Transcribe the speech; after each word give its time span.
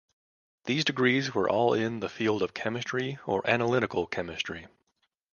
These 0.63 0.83
degrees 0.83 1.35
were 1.35 1.47
all 1.47 1.75
in 1.75 1.99
the 1.99 2.09
field 2.09 2.41
of 2.41 2.55
chemistry 2.55 3.19
or 3.27 3.47
analytical 3.47 4.07
chemistry. 4.07 4.65